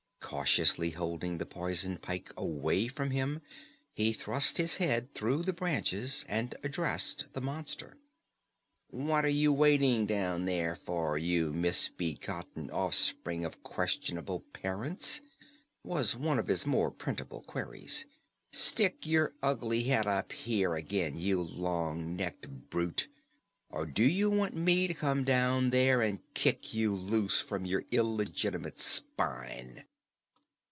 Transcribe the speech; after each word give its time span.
Cautiously 0.31 0.91
holding 0.91 1.39
the 1.39 1.45
poisoned 1.45 2.01
pike 2.01 2.31
away 2.37 2.87
from 2.87 3.11
him, 3.11 3.41
he 3.93 4.13
thrust 4.13 4.57
his 4.57 4.77
head 4.77 5.13
through 5.13 5.43
the 5.43 5.51
branches 5.51 6.23
and 6.29 6.55
addressed 6.63 7.25
the 7.33 7.41
monster. 7.41 7.97
"What 8.87 9.25
are 9.25 9.27
you 9.27 9.51
waiting 9.51 10.05
down 10.05 10.45
there 10.45 10.77
for, 10.77 11.17
you 11.17 11.51
misbegotten 11.51 12.69
offspring 12.71 13.43
of 13.43 13.61
questionable 13.61 14.39
parents?" 14.53 15.19
was 15.83 16.15
one 16.15 16.39
of 16.39 16.47
his 16.47 16.65
more 16.65 16.91
printable 16.91 17.41
queries. 17.41 18.05
"Stick 18.53 19.05
your 19.05 19.33
ugly 19.43 19.83
head 19.83 20.07
up 20.07 20.31
here 20.31 20.75
again, 20.75 21.17
you 21.19 21.41
long 21.41 22.15
necked 22.15 22.47
brute 22.69 23.09
or 23.69 23.85
do 23.85 24.03
you 24.03 24.29
want 24.29 24.55
me 24.55 24.87
to 24.87 24.93
come 24.93 25.25
down 25.25 25.71
there 25.71 26.01
and 26.01 26.21
kick 26.33 26.73
you 26.73 26.95
loose 26.95 27.41
from 27.41 27.65
your 27.65 27.83
illegitimate 27.91 28.79
spine?" 28.79 29.83